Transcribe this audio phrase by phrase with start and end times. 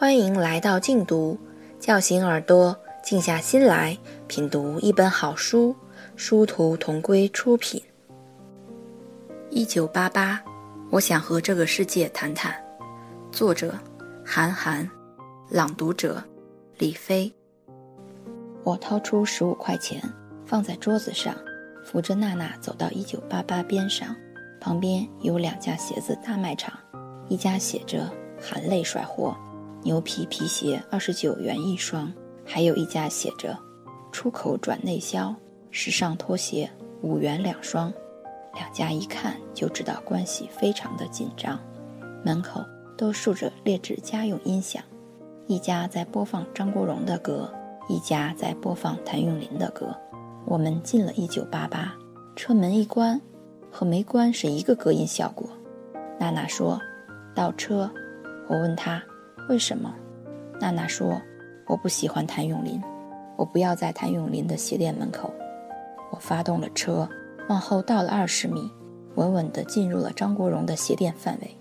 [0.00, 1.38] 欢迎来到静读，
[1.78, 3.94] 叫醒耳朵，静下心来
[4.28, 5.76] 品读一本好书。
[6.16, 7.82] 殊途同归出品。
[9.50, 10.42] 一九八八，
[10.90, 12.50] 我想和这个世界谈谈。
[13.30, 13.74] 作者：
[14.24, 14.88] 韩寒，
[15.50, 16.24] 朗读者：
[16.78, 17.30] 李飞。
[18.64, 20.02] 我掏出十五块钱，
[20.46, 21.36] 放在桌子上，
[21.84, 24.16] 扶着娜娜走到一九八八边上，
[24.62, 26.72] 旁边有两家鞋子大卖场，
[27.28, 28.10] 一家写着
[28.40, 29.36] “含泪甩货”。
[29.82, 32.12] 牛皮皮鞋二十九元一双，
[32.44, 33.58] 还有一家写着
[34.12, 35.34] “出口转内销”
[35.72, 37.90] 时尚拖鞋五元两双，
[38.54, 41.58] 两家一看就知道关系非常的紧张。
[42.22, 42.62] 门口
[42.98, 44.82] 都竖着劣质家用音响，
[45.46, 47.50] 一家在播放张国荣的歌，
[47.88, 49.96] 一家在播放谭咏麟的歌。
[50.44, 51.94] 我们进了一九八八，
[52.36, 53.18] 车门一关，
[53.70, 55.48] 和没关是一个隔音效果。
[56.18, 56.78] 娜娜说
[57.34, 57.90] ：“倒车。”
[58.46, 59.02] 我问她。
[59.50, 59.92] 为什么？
[60.60, 61.20] 娜娜说
[61.66, 62.80] ：“我不喜欢谭咏麟，
[63.36, 65.28] 我不要在谭咏麟的鞋店门口。”
[66.12, 67.08] 我发动了车，
[67.48, 68.70] 往后倒了二十米，
[69.16, 71.58] 稳稳地进入了张国荣的鞋店范围。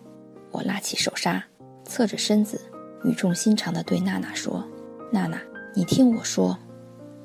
[0.51, 1.43] 我拉起手刹，
[1.83, 2.61] 侧着身子，
[3.03, 4.63] 语重心长地对娜娜说
[5.11, 5.41] ：“娜娜，
[5.73, 6.55] 你听我说，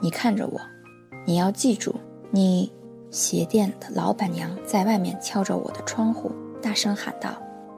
[0.00, 0.58] 你看着我，
[1.26, 1.94] 你要记住，
[2.30, 2.72] 你……”
[3.12, 7.36] 鞋店的老板娘在外面敲着我的窗户，大声喊道：“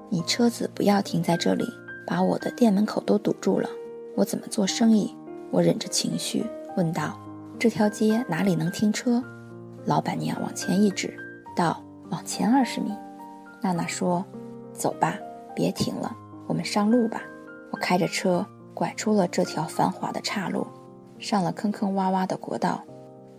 [0.09, 1.65] 你车子不要停在这里。”
[2.07, 3.69] 把我的店门口都堵住了，
[4.15, 5.15] 我怎么做生意？
[5.51, 6.45] 我忍着情绪
[6.77, 7.19] 问道
[7.59, 9.23] ：“这条街哪里能停车？”
[9.85, 11.17] 老板娘往前一指，
[11.57, 12.93] 道：“往前二十米。”
[13.62, 14.25] 娜娜说
[14.73, 15.19] ：“走吧，
[15.55, 16.15] 别停了，
[16.47, 17.23] 我们上路吧。”
[17.73, 20.67] 我开着车拐出了这条繁华的岔路，
[21.19, 22.83] 上了坑坑洼洼的国道，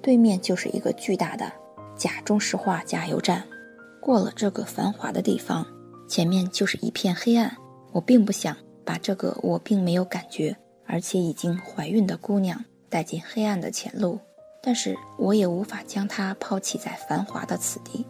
[0.01, 1.51] 对面就是一个巨大的
[1.95, 3.43] 假中石化加油站。
[4.01, 5.65] 过了这个繁华的地方，
[6.07, 7.57] 前面就是一片黑暗。
[7.97, 14.19] 我并不想把这个我并没有感觉，而且已经怀孕的姑娘带进黑暗的前路，
[14.61, 18.05] 但是我也无法将她抛弃在繁华的此地。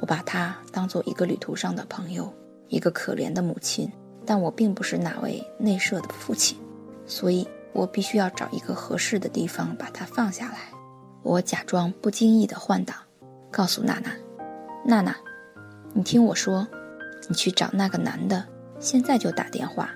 [0.00, 2.34] 我把她当做一个旅途上的朋友，
[2.66, 3.88] 一个可怜的母亲，
[4.26, 6.58] 但我并不是哪位内设的父亲，
[7.06, 10.58] 所以我必须要找一个合适的地方把她放下来。
[11.22, 12.96] 我假装不经意的换挡，
[13.52, 14.10] 告诉娜娜
[14.84, 15.14] ：“娜娜，
[15.94, 16.66] 你听我说，
[17.28, 18.44] 你去找那个男的。”
[18.80, 19.90] 现在就打电话，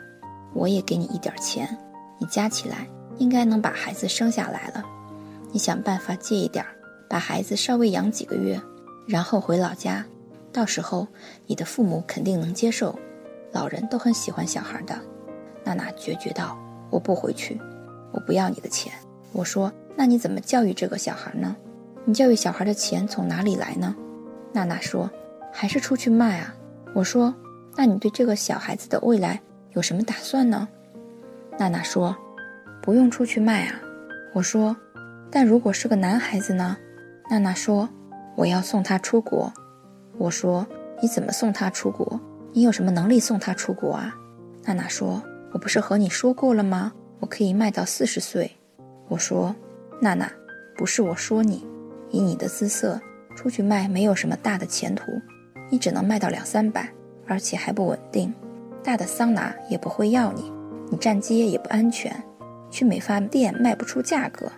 [0.54, 1.68] 我也给你一点钱，
[2.18, 2.88] 你加起来
[3.18, 4.84] 应该能把孩子生下来了。
[5.52, 6.64] 你想办法借一点，
[7.08, 8.60] 把孩子稍微养几个月，
[9.06, 10.04] 然后回老家。
[10.52, 11.06] 到时候
[11.46, 12.98] 你的父母肯定能接受，
[13.52, 14.98] 老人都很喜欢小孩的。
[15.64, 16.58] 娜娜决绝道
[16.90, 17.60] ：“我不回去，
[18.12, 18.92] 我不要你的钱。”
[19.32, 21.54] 我说：“那你怎么教育这个小孩呢？
[22.04, 23.94] 你教育小孩的钱从哪里来呢？”
[24.52, 25.08] 娜娜说
[25.52, 26.54] ：“还是出去卖啊。”
[26.94, 27.32] 我说。
[27.76, 29.40] 那你对这个小孩子的未来
[29.72, 30.68] 有什么打算呢？
[31.58, 32.16] 娜娜说
[32.82, 33.80] ：“不用出去卖啊。”
[34.34, 34.76] 我说
[35.30, 36.76] ：“但如果是个男孩子呢？”
[37.30, 37.88] 娜娜说
[38.36, 39.52] ：“我要送他出国。”
[40.18, 40.66] 我说
[41.00, 42.20] ：“你怎么送他出国？
[42.52, 44.14] 你有什么能力送他出国啊？”
[44.64, 45.22] 娜娜说
[45.52, 46.92] ：“我不是和你说过了吗？
[47.20, 48.50] 我可以卖到四十岁。”
[49.08, 49.54] 我说
[50.00, 50.30] ：“娜娜，
[50.76, 51.66] 不是我说你，
[52.10, 53.00] 以你的姿色
[53.34, 55.10] 出去卖没有什么大的前途，
[55.70, 56.88] 你只能卖到两三百。”
[57.32, 58.30] 而且还不稳定，
[58.84, 60.52] 大的桑拿也不会要你，
[60.90, 62.14] 你站街也不安全，
[62.70, 64.52] 去美发店卖不出价格。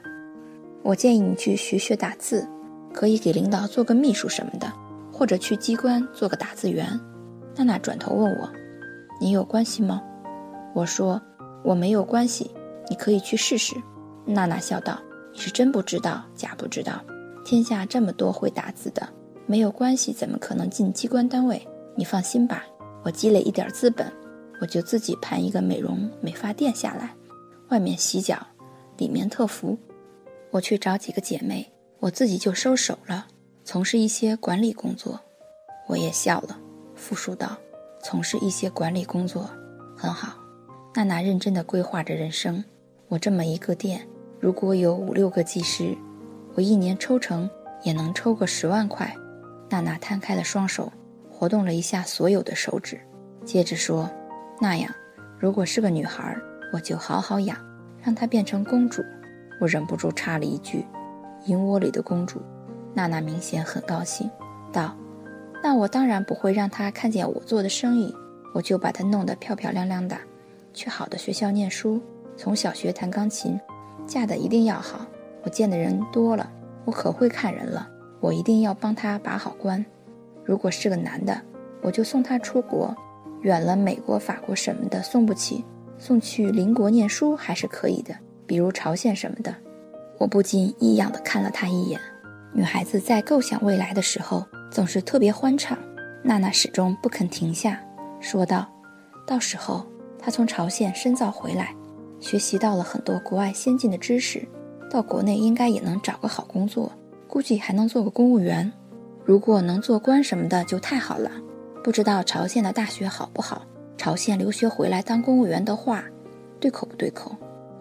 [0.82, 2.44] 我建议你去学学打字，
[2.92, 4.72] 可以给领导做个秘书什么的，
[5.12, 6.84] 或者去机关做个打字员。
[7.54, 8.50] 娜娜转头问我
[9.22, 10.02] ：“你有关系吗？”
[10.74, 11.22] 我说
[11.62, 12.50] ：“我没有关系，
[12.90, 13.76] 你可以去试试。”
[14.26, 14.98] 娜娜笑道
[15.32, 17.00] ：“你是真不知道，假不知道，
[17.44, 19.08] 天下这么多会打字的，
[19.46, 21.64] 没有关系怎么可能进机关单位？”
[21.96, 22.64] 你放心吧，
[23.04, 24.12] 我积累一点资本，
[24.60, 27.14] 我就自己盘一个美容美发店下来，
[27.68, 28.38] 外面洗脚，
[28.96, 29.78] 里面特服。
[30.50, 33.26] 我去找几个姐妹，我自己就收手了，
[33.64, 35.20] 从事一些管理工作。
[35.86, 36.58] 我也笑了，
[36.94, 37.56] 复述道
[38.02, 39.48] ：“从事一些管理工作，
[39.96, 40.38] 很好。”
[40.94, 42.64] 娜娜认真地规划着人生。
[43.08, 44.06] 我这么一个店，
[44.40, 45.96] 如果有五六个技师，
[46.54, 47.48] 我一年抽成
[47.82, 49.14] 也能抽个十万块。
[49.68, 50.92] 娜娜摊开了双手。
[51.36, 53.00] 活动了一下所有的手指，
[53.44, 54.08] 接着说
[54.60, 54.88] ：“那样，
[55.38, 56.36] 如果是个女孩，
[56.72, 57.58] 我就好好养，
[58.00, 59.02] 让她变成公主。”
[59.60, 60.86] 我忍不住插了一句
[61.46, 62.40] ：“银窝里的公主。”
[62.94, 64.30] 娜娜明显很高兴，
[64.72, 64.96] 道
[65.60, 68.14] ：“那我当然不会让她看见我做的生意，
[68.52, 70.16] 我就把她弄得漂漂亮亮的，
[70.72, 72.00] 去好的学校念书，
[72.36, 73.60] 从小学弹钢琴，
[74.06, 75.04] 嫁的一定要好。
[75.42, 76.48] 我见的人多了，
[76.84, 77.88] 我可会看人了，
[78.20, 79.84] 我一定要帮她把好关。”
[80.44, 81.40] 如果是个男的，
[81.82, 82.94] 我就送他出国，
[83.42, 85.64] 远了美国、法国什么的送不起，
[85.98, 88.14] 送去邻国念书还是可以的，
[88.46, 89.54] 比如朝鲜什么的。
[90.18, 92.00] 我不禁异样的看了他一眼。
[92.52, 95.76] 女孩子在构想未来的时候总是特别欢畅。
[96.22, 97.78] 娜娜始终不肯停下，
[98.20, 98.66] 说道
[99.26, 99.84] ：“到时候
[100.18, 101.74] 她从朝鲜深造回来，
[102.20, 104.46] 学习到了很多国外先进的知识，
[104.90, 106.90] 到国内应该也能找个好工作，
[107.26, 108.72] 估计还能做个公务员。
[109.24, 111.30] 如果能做官什么的就太好了。
[111.82, 113.62] 不知道朝鲜的大学好不好？
[113.96, 116.04] 朝鲜留学回来当公务员的话，
[116.60, 117.34] 对口不对口？”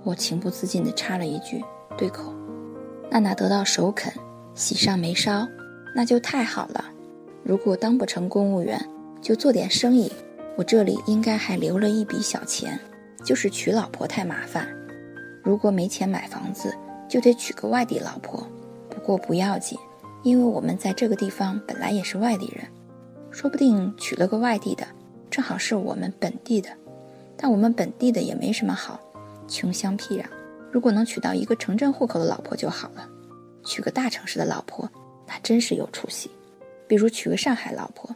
[0.03, 1.63] 我情不自禁地插了一句
[1.97, 2.33] ：“对口。”
[3.09, 4.11] 娜娜得到首肯，
[4.55, 5.47] 喜上眉梢，
[5.95, 6.85] 那就太好了。
[7.43, 8.79] 如果当不成公务员，
[9.21, 10.11] 就做点生意。
[10.55, 12.77] 我这里应该还留了一笔小钱，
[13.23, 14.67] 就是娶老婆太麻烦。
[15.43, 16.73] 如果没钱买房子，
[17.07, 18.45] 就得娶个外地老婆。
[18.89, 19.77] 不过不要紧，
[20.23, 22.65] 因为我们在这个地方本来也是外地人，
[23.29, 24.87] 说不定娶了个外地的，
[25.29, 26.69] 正好是我们本地的。
[27.35, 28.99] 但我们本地的也没什么好，
[29.47, 30.23] 穷乡僻壤。
[30.71, 33.07] 如果能娶到一个城镇户口的老婆就好了。
[33.65, 34.89] 娶个大城市的老婆，
[35.27, 36.31] 那真是有出息。
[36.87, 38.15] 比如娶个上海老婆，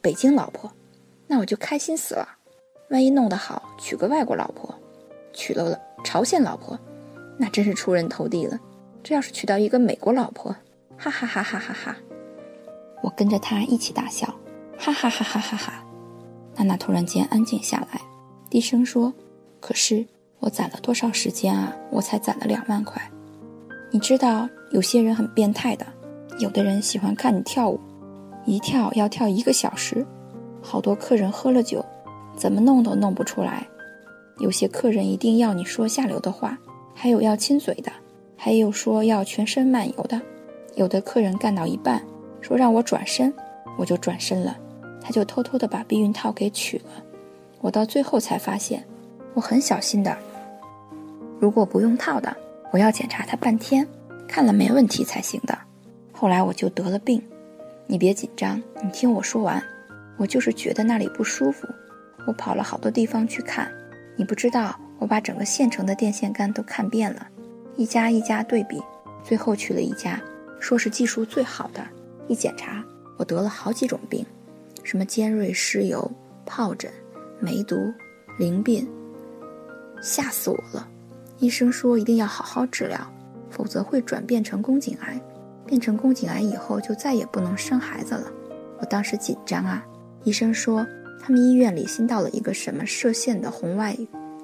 [0.00, 0.70] 北京老婆，
[1.26, 2.28] 那我就开心死了。
[2.90, 4.74] 万一弄得好，娶个外国老婆，
[5.32, 6.78] 娶了朝鲜老婆，
[7.38, 8.58] 那真是出人头地了。
[9.02, 10.54] 这要是娶到一个美国老婆，
[10.96, 11.96] 哈哈哈哈哈哈！
[13.02, 14.26] 我跟着他一起大笑，
[14.78, 15.84] 哈哈哈哈哈哈！
[16.56, 18.00] 娜娜突然间安静下来，
[18.48, 19.12] 低声说
[19.60, 20.06] ：“可是
[20.38, 21.74] 我攒了多少时间啊？
[21.90, 23.02] 我才攒了两万块。
[23.90, 25.86] 你知道，有些人很变态的，
[26.38, 27.78] 有的人喜欢看你跳舞。”
[28.46, 30.06] 一跳要跳一个小时，
[30.60, 31.84] 好多客人喝了酒，
[32.36, 33.66] 怎么弄都弄不出来。
[34.38, 36.58] 有些客人一定要你说下流的话，
[36.94, 37.90] 还有要亲嘴的，
[38.36, 40.20] 还有说要全身漫游的。
[40.76, 42.02] 有的客人干到一半，
[42.40, 43.32] 说让我转身，
[43.78, 44.56] 我就转身了，
[45.00, 46.90] 他就偷偷的把避孕套给取了。
[47.60, 48.84] 我到最后才发现，
[49.34, 50.16] 我很小心的，
[51.38, 52.36] 如果不用套的，
[52.72, 53.86] 我要检查他半天，
[54.26, 55.56] 看了没问题才行的。
[56.12, 57.22] 后来我就得了病。
[57.86, 59.62] 你别紧张，你听我说完。
[60.16, 61.66] 我就是觉得那里不舒服，
[62.26, 63.70] 我跑了好多地方去看。
[64.16, 67.26] 你不知道，我把整个县城的电线杆都看遍了，
[67.76, 68.80] 一家一家对比，
[69.24, 70.20] 最后去了一家，
[70.64, 71.86] 说是技术最好的。
[72.26, 72.82] 一检查，
[73.18, 74.24] 我得了好几种病，
[74.82, 76.10] 什么尖锐湿疣、
[76.46, 76.90] 疱疹、
[77.38, 77.76] 梅毒、
[78.38, 78.88] 淋病，
[80.00, 80.88] 吓死我了。
[81.38, 82.98] 医生说一定要好好治疗，
[83.50, 85.20] 否则会转变成宫颈癌。
[85.66, 88.32] 变成宫颈癌以后就再也不能生孩子了，
[88.78, 89.84] 我当时紧张啊。
[90.22, 90.86] 医生说
[91.20, 93.94] 他们医院里新到了一个什么射线的红外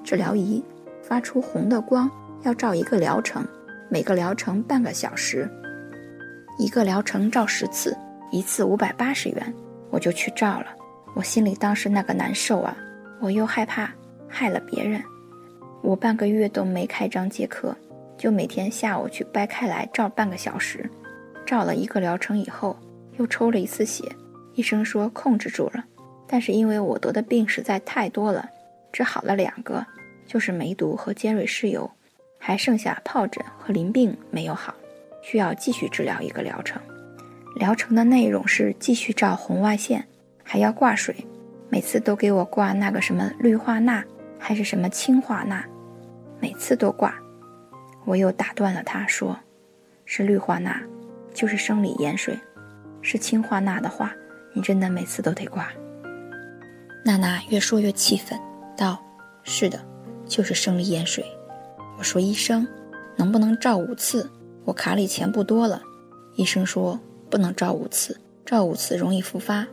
[0.03, 0.63] 治疗仪，
[1.01, 2.09] 发出红的光，
[2.43, 3.43] 要照一个疗程，
[3.89, 5.49] 每个疗程半个小时，
[6.61, 7.97] 一个疗程照十次，
[8.29, 9.53] 一次五百八十元，
[9.89, 10.67] 我就去照了。
[11.15, 12.77] 我心里当时那个难受啊，
[13.19, 13.91] 我又害怕
[14.29, 15.01] 害了别人，
[15.81, 17.75] 我半个月都没开张接客，
[18.15, 20.87] 就每天下午去掰开来照半个小时。
[21.47, 22.77] 照了一个疗程以后，
[23.17, 24.03] 又抽了一次血，
[24.53, 25.83] 医生说控制住了，
[26.27, 28.47] 但是因为我得的病实在太多了，
[28.91, 29.83] 只好了两个，
[30.27, 31.89] 就是梅毒和尖锐湿疣，
[32.37, 34.75] 还剩下疱疹和淋病没有好，
[35.21, 36.81] 需要继续治疗一个疗程。
[37.55, 40.07] 疗程的内容是继续照红外线，
[40.43, 41.15] 还要挂水，
[41.69, 44.03] 每次都给我挂那个什么氯化钠
[44.39, 45.63] 还是什么氢化钠，
[46.39, 47.13] 每次都挂。
[48.05, 49.37] 我又打断了他，说
[50.05, 50.81] 是氯化钠。
[51.33, 52.37] 就是生理盐水，
[53.01, 54.13] 是氢化钠的话，
[54.53, 55.69] 你真的每次都得挂。
[57.05, 58.37] 娜娜越说越气愤，
[58.75, 59.01] 道
[59.41, 59.79] ：“是的，
[60.25, 61.23] 就是生理盐水。”
[61.97, 62.67] 我说：“医生，
[63.15, 64.29] 能不能照五次？
[64.65, 65.81] 我卡里钱不多了。”
[66.35, 66.99] 医生说
[67.29, 69.67] ：“不能照五次，照五次容易复发。”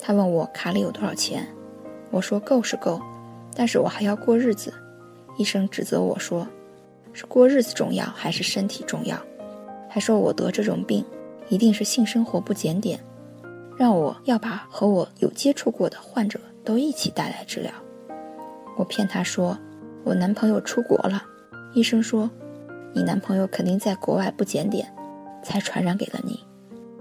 [0.00, 1.46] 他问我卡里有多少钱，
[2.10, 3.00] 我说：“够是够，
[3.54, 4.72] 但是我还要过日子。”
[5.38, 6.46] 医生指责我说
[7.12, 9.16] ：“是过日子重要还是身体重要？”
[9.88, 11.04] 还说我得这种病，
[11.48, 12.98] 一定是性生活不检点，
[13.76, 17.70] 让我要把和我有接触过的患者都一起带来治疗。
[18.76, 19.56] 我骗他说
[20.02, 21.22] 我男朋友出国了，
[21.74, 22.30] 医生说
[22.94, 24.86] 你男朋友肯定在国外不检点，
[25.42, 26.38] 才传染给了你。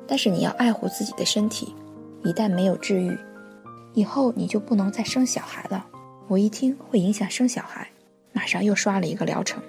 [0.07, 1.75] 但是你要爱护自己的身体，
[2.23, 3.17] 一旦没有治愈，
[3.93, 5.85] 以后你就不能再生小孩了。
[6.27, 7.87] 我一听会影响生小孩，
[8.33, 9.61] 马上又刷了一个疗程，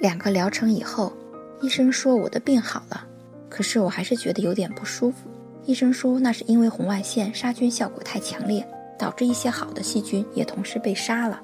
[0.00, 1.12] 两个疗程以后。
[1.62, 3.06] 医生说我的病好了，
[3.50, 5.28] 可是我还是觉得有点不舒服。
[5.66, 8.66] 医生说那是因为红外线杀菌效果太强烈，
[8.98, 11.38] 导致一些好的细菌也同时被杀了，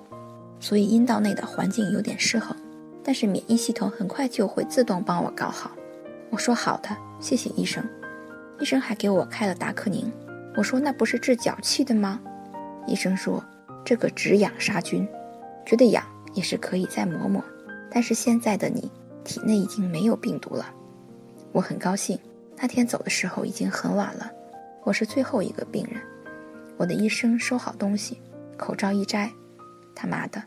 [0.59, 2.57] 所以阴道内的环境有点失衡。
[3.07, 5.71] 但是免疫系统很快就会自动帮我搞好。
[6.29, 6.89] 我说好的，
[7.21, 7.89] 谢谢医生。
[8.59, 10.13] 医生还给我开了达克宁。
[10.57, 12.21] 我说那不是治脚气的吗？
[12.85, 13.45] 医生说
[13.85, 15.07] 这个止痒杀菌，
[15.65, 17.41] 觉得痒也是可以再抹抹。
[17.89, 18.91] 但是现在的你
[19.23, 20.75] 体内已经没有病毒了，
[21.53, 22.19] 我很高兴。
[22.57, 24.29] 那天走的时候已经很晚了，
[24.83, 26.03] 我是最后一个病人。
[26.77, 28.21] 我的医生收好东西，
[28.57, 29.31] 口罩一摘，
[29.95, 30.43] 他妈的，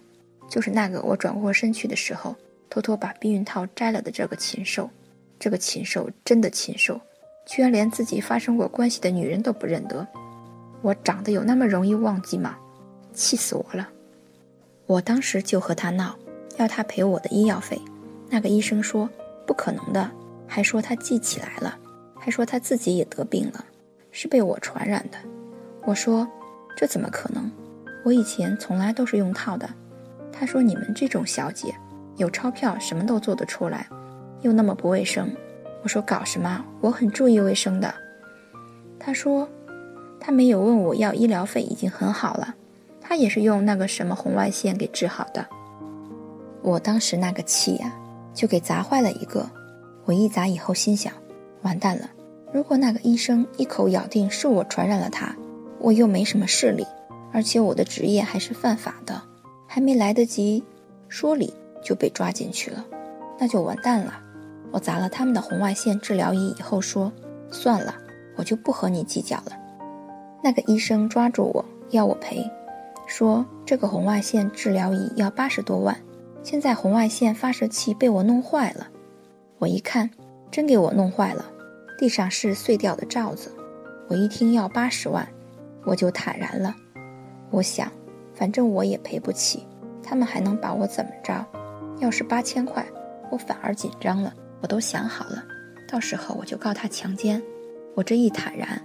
[0.49, 2.35] 就是那个我转过身去的时候
[2.69, 4.89] 偷偷把避孕套摘了的这个禽兽。
[5.39, 6.99] 这个禽兽真的禽兽，
[7.45, 10.05] 居然连自己发生过关系的女人都不认得。
[10.81, 12.57] 我长得有那么容易忘记吗？
[13.13, 13.89] 气死我了！
[14.85, 16.15] 我当时就和他闹。
[16.57, 17.79] 要他赔我的医药费，
[18.29, 19.09] 那个医生说
[19.47, 20.11] 不可能的，
[20.45, 21.77] 还说他记起来了，
[22.19, 23.63] 还说他自己也得病了，
[24.11, 25.17] 是被我传染的。
[25.85, 26.27] 我说
[26.75, 27.49] 这怎么可能？
[28.03, 29.69] 我以前从来都是用套的。
[30.33, 31.73] 他说你们这种小姐
[32.19, 33.87] 有钞票什么都做得出来，
[34.41, 35.27] 又那么不卫生。
[35.81, 36.63] 我说搞什么？
[36.81, 37.93] 我很注意卫生的。
[38.99, 39.47] 他说
[40.19, 42.53] 他没有问我要医疗费，已经很好了。
[42.99, 45.47] 他也是用那个什么红外线给治好的。
[46.61, 47.93] 我当时那个气呀，
[48.33, 49.49] 就给砸坏了一个。
[50.03, 51.13] 我一砸以后，心想：
[51.61, 52.09] 完蛋了！
[52.51, 55.33] 如果那个医生一口咬定是我传染了他，
[55.79, 56.85] 我又没什么势力，
[57.31, 59.21] 而且我的职业还是犯法的，
[59.65, 60.61] 还没来得及
[61.07, 62.85] 说理就被抓进去了，
[63.37, 64.21] 那就完蛋了。
[64.71, 67.11] 我砸了他们的红外线治疗仪以后，说：
[67.49, 67.95] 算了，
[68.35, 69.57] 我就不和你计较了。
[70.43, 72.49] 那个医生抓住我要我赔，
[73.07, 75.97] 说这个红外线治疗仪要八十多万。
[76.43, 78.87] 现在红外线发射器被我弄坏了，
[79.57, 80.09] 我一看，
[80.49, 81.45] 真给我弄坏了，
[81.97, 83.51] 地上是碎掉的罩子。
[84.07, 85.27] 我一听要八十万，
[85.83, 86.73] 我就坦然了。
[87.49, 87.91] 我想，
[88.33, 89.65] 反正我也赔不起，
[90.01, 91.45] 他们还能把我怎么着？
[91.99, 92.85] 要是八千块，
[93.29, 94.33] 我反而紧张了。
[94.61, 95.43] 我都想好了，
[95.89, 97.41] 到时候我就告他强奸。
[97.95, 98.81] 我这一坦然，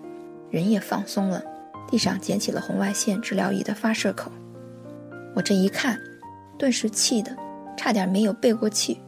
[0.50, 1.42] 人也放松了。
[1.90, 4.30] 地上捡起了红外线治疗仪的发射口，
[5.34, 5.98] 我这一看，
[6.58, 7.36] 顿时气的。
[7.76, 9.00] 差点没有背过气。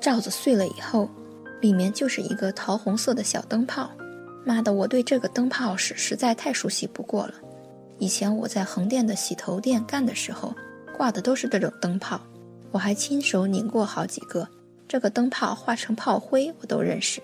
[0.00, 1.08] 罩子碎了以后，
[1.60, 3.90] 里面就是一个桃红色的小灯泡。
[4.44, 7.34] 妈的，我对这个灯泡是实在太熟悉不过了。
[7.98, 10.54] 以前我在横店的洗头店干的时候，
[10.96, 12.18] 挂的都是这种灯泡，
[12.72, 14.48] 我还亲手拧过好几个。
[14.88, 17.22] 这个灯泡化成炮灰，我都认识。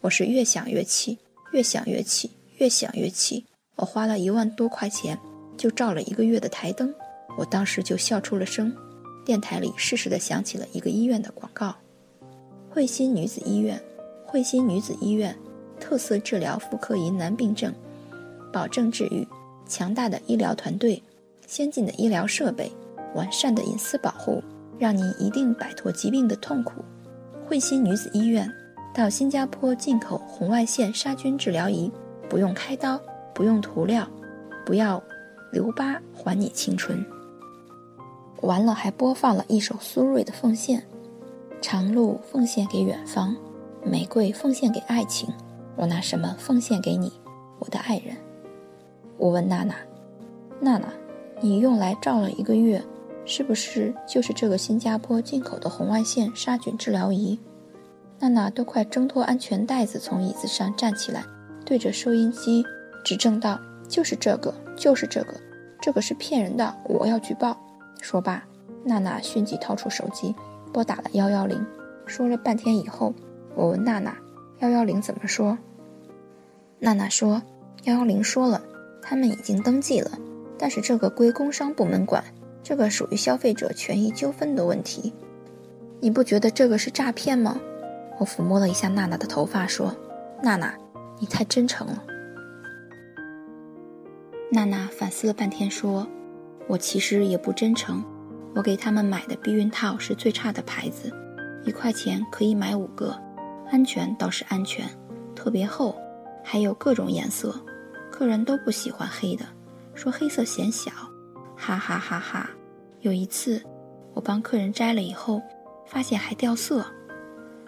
[0.00, 1.18] 我是越想越气，
[1.52, 3.44] 越想越气，越想越气。
[3.76, 5.18] 我花了一万多块钱，
[5.56, 6.92] 就照了一个月的台灯，
[7.36, 8.74] 我当时就笑出了声。
[9.24, 11.74] 电台里适时地响起了一个医院的广告：
[12.70, 13.80] 惠心女子医院，
[14.24, 15.36] 惠心女子医院，
[15.78, 17.74] 特色治疗妇科疑难病症，
[18.52, 19.26] 保证治愈，
[19.68, 21.02] 强大的医疗团队，
[21.46, 22.72] 先进的医疗设备，
[23.14, 24.42] 完善的隐私保护，
[24.78, 26.84] 让你一定摆脱疾病的痛苦。
[27.46, 28.50] 惠心女子医院，
[28.94, 31.90] 到新加坡进口红外线杀菌治疗仪，
[32.28, 33.00] 不用开刀，
[33.34, 34.06] 不用涂料，
[34.64, 35.02] 不要
[35.50, 37.04] 留疤，还你青春。
[38.42, 40.80] 完了，还播放了一首苏芮的《奉献》：
[41.60, 43.34] 长路奉献给远方，
[43.82, 45.28] 玫瑰奉献给爱情，
[45.74, 47.12] 我拿什么奉献给你，
[47.58, 48.16] 我的爱人？
[49.16, 49.74] 我问娜娜
[50.60, 50.86] ：“娜娜，
[51.40, 52.80] 你用来照了一个月，
[53.28, 57.38] 是不是就是这个新加坡进口的红外线杀菌治疗仪？”
[58.18, 61.22] 娜娜都快挣脱安全带子，从椅子上站起来，
[61.64, 62.64] 对着收音机
[63.04, 65.34] 指证道：“就是这个，就是这个，
[65.78, 67.56] 这个是骗人的，我要举报。”
[68.00, 68.42] 说罢，
[68.82, 70.34] 娜娜迅即掏出手机，
[70.72, 71.64] 拨打了幺幺零。
[72.06, 73.14] 说了半天以后，
[73.54, 74.16] 我问娜娜
[74.60, 75.58] ：“幺幺零怎么说？”
[76.80, 77.42] 娜娜说
[77.84, 78.62] ：“幺幺零说了，
[79.02, 80.10] 他们已经登记了，
[80.58, 82.24] 但是这个归工商部门管，
[82.68, 85.14] 这个属于消费者权益纠纷的问题。
[86.00, 87.58] 你不觉得这个是诈骗吗？”
[88.20, 89.96] 我抚摸了一下娜娜的头发，说
[90.44, 90.74] ：“娜娜，
[91.18, 92.04] 你太真诚了。”
[94.52, 96.06] 娜娜反思了半天，说。
[96.66, 98.04] 我其实也不真诚，
[98.54, 101.10] 我给他们买的避孕套是最差的牌子，
[101.64, 103.18] 一块钱可以买五个，
[103.70, 104.84] 安全倒是安全，
[105.34, 105.96] 特别厚，
[106.44, 107.58] 还有各种颜色，
[108.12, 109.46] 客人都不喜欢黑的，
[109.94, 110.92] 说黑色显小，
[111.56, 112.50] 哈哈哈哈。
[113.00, 113.62] 有一次，
[114.12, 115.40] 我帮客人摘了以后，
[115.86, 116.82] 发现还掉色，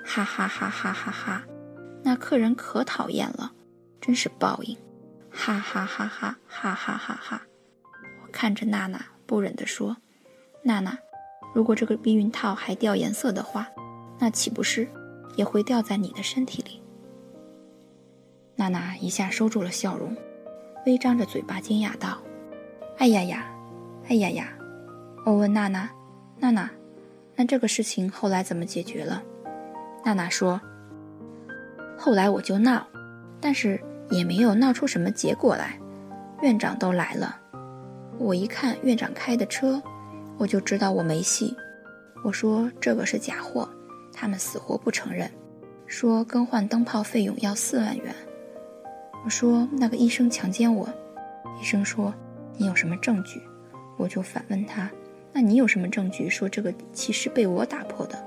[0.04, 1.44] 哈哈哈哈哈哈，
[2.02, 3.52] 那客人可讨厌了，
[4.00, 4.76] 真是报应，
[5.30, 7.42] 哈哈哈哈哈哈哈哈。
[8.24, 9.96] 我看着娜娜，不忍地说
[10.64, 10.98] ：“娜娜，
[11.54, 13.68] 如果这个避孕套还掉颜色的话，
[14.18, 14.88] 那岂不是
[15.36, 16.82] 也会掉在你的身体里？”
[18.56, 20.16] 娜娜一下收住了笑容，
[20.86, 22.18] 微张着嘴巴惊讶道
[22.98, 23.46] ：“哎呀呀，
[24.08, 24.52] 哎呀呀！”
[25.24, 25.88] 我问娜娜
[26.40, 26.70] ：“娜娜，
[27.36, 29.22] 那这个事情后来怎么解决了？”
[30.04, 30.60] 娜娜说
[31.96, 32.86] ：“后来我就闹，
[33.40, 33.78] 但是
[34.10, 35.78] 也没有闹出什么结果来，
[36.40, 37.38] 院长都来了。”
[38.18, 39.80] 我一看院长开的车，
[40.36, 41.54] 我就知道我没戏。
[42.22, 43.68] 我说这个是假货，
[44.12, 45.30] 他们死活不承认，
[45.86, 48.14] 说更换灯泡费用要四万元。
[49.24, 50.88] 我说那个医生强奸我，
[51.60, 52.12] 医生说
[52.56, 53.40] 你有什么证据？
[53.96, 54.90] 我就反问他，
[55.32, 58.18] 那你有什么证据说这个气是被我打破的？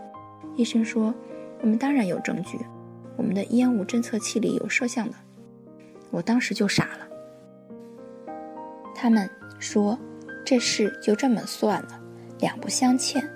[0.56, 1.14] 医生说
[1.62, 2.58] 我们当然有证据，
[3.18, 5.16] 我们的烟雾侦测器里有摄像的。
[6.12, 8.34] 我当时就傻了。
[8.96, 9.30] 他们
[9.60, 9.98] 说
[10.46, 12.00] 这事就这么算了，
[12.40, 13.28] 两不相欠。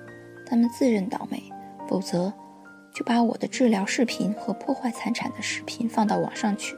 [0.46, 1.44] 他们自认倒霉，
[1.90, 2.32] 否则
[2.94, 6.78] 就把我的治疗视频和破坏财产的视频放到网上去。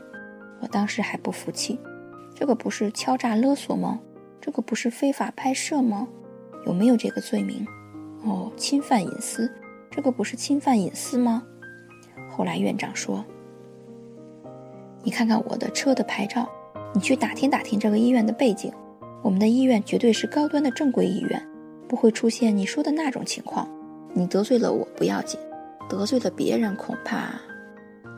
[0.60, 1.80] 我当时还不服气，
[2.34, 4.00] 这个不是敲诈勒索吗？
[4.42, 6.08] 这个不是非法拍摄吗？
[6.70, 7.66] 有没有这个罪名？
[8.24, 9.52] 哦，侵犯隐私，
[9.90, 11.42] 这个不是侵犯隐私吗？
[12.30, 13.26] 后来院长说
[15.02, 16.48] ：“你看看我的车的牌照，
[16.94, 18.72] 你去打听打听这个医院的背景，
[19.24, 21.44] 我们的医院绝对是高端的正规医院。”
[21.90, 23.68] 不会出现你说的那种情况。
[24.14, 25.40] 你得罪了我不要紧，
[25.90, 27.32] 得罪了别人恐怕……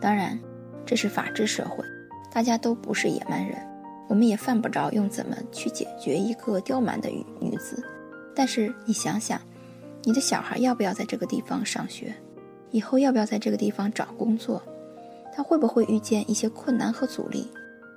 [0.01, 0.37] 当然，
[0.85, 1.81] 这是法治社会，
[2.33, 3.57] 大家都不是野蛮人，
[4.09, 7.81] 我们也犯不着用怎么去解决一个刁蛮的女女子。
[8.35, 9.41] 但是你想想，
[10.03, 12.15] 你的小孩要不要在这个地方上学？
[12.71, 14.61] 以后要不要在这个地方找工作？
[15.33, 17.51] 他会不会遇见一些困难和阻力？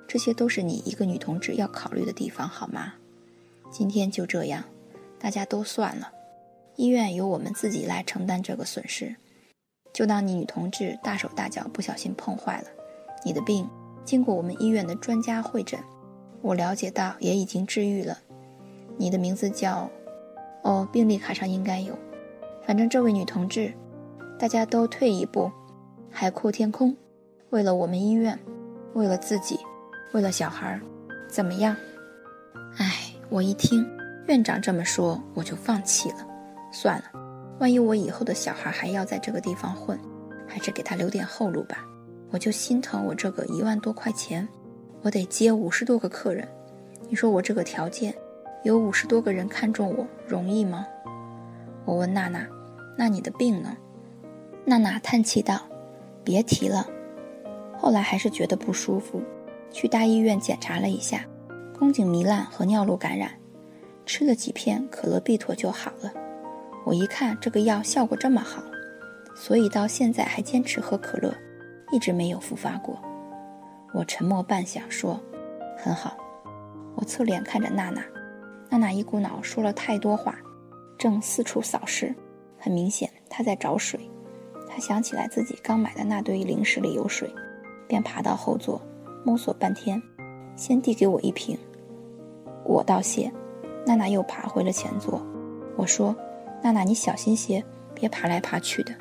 [0.07, 2.93] 这些都是你一个女同志要考虑的地方，好吗？
[3.71, 4.63] 今天就这样。
[5.17, 6.11] 大家都算了，
[6.75, 9.15] 医院由我们自己来承担这个损失。
[9.93, 12.67] 就当你女同志大手大脚不小心碰坏了，
[13.23, 13.67] 你的病
[14.03, 15.79] 经过我们医院的专家会诊，
[16.41, 18.19] 我了解到也已经治愈了。
[18.97, 19.89] 你的名字叫……
[20.65, 21.95] 哦，病历卡上应该有。
[22.65, 23.71] 反正这位女同志，
[24.39, 25.51] 大家都退一步，
[26.09, 26.95] 海阔天空。
[27.51, 28.37] 为了我们医院，
[28.95, 29.59] 为了自己，
[30.11, 30.81] 为了小孩，
[31.29, 31.75] 怎么样？
[32.77, 33.87] 哎，我一听。
[34.25, 36.27] 院长这么说，我就放弃了。
[36.71, 37.03] 算了，
[37.59, 39.99] 万一我以后的小孩还要在这个地方混，
[40.47, 41.85] 还是给他留点后路吧。
[42.31, 44.47] 我就心疼我这个一万多块钱，
[45.03, 46.47] 我得接五十多个客人。
[47.07, 48.11] 你说我这个条件，
[48.65, 50.87] 有五十多个人看中我，容易吗？
[51.85, 52.47] 我问娜娜
[52.97, 53.77] ：“那你的病呢？”
[54.65, 55.61] 娜娜叹气道
[56.25, 56.89] ：“别提了。”
[57.77, 59.21] 后来还是觉得不舒服，
[59.69, 61.23] 去大医院检查了一下，
[61.77, 63.29] 宫颈糜烂和尿路感染。
[64.03, 66.11] 吃了几片可乐必妥就好了。
[66.85, 68.63] 我一看这个药效果这么好，
[69.35, 71.31] 所以到现在还坚持喝可乐，
[71.91, 72.99] 一直没有复发过。
[73.93, 75.21] 我沉默半晌说
[75.77, 76.17] ：“很好。”
[76.97, 78.03] 我侧脸看着娜娜，
[78.69, 80.35] 娜娜一股脑说了太多话，
[80.97, 82.13] 正四处扫视，
[82.57, 83.99] 很明显她在找水。
[84.67, 87.33] 她想起来自己刚买的那堆零食里有水，
[87.87, 88.81] 便爬到后座，
[89.23, 90.01] 摸索半天，
[90.55, 91.57] 先递给我一瓶。
[92.63, 93.31] 我道谢。
[93.87, 95.23] 娜娜又爬回了前座，
[95.77, 96.15] 我说
[96.63, 98.91] ：“娜娜，你小心些，别爬来爬去的。”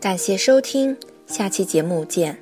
[0.00, 2.36] 感谢收听，下期节目见。